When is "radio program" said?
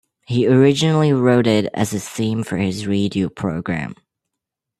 2.87-3.93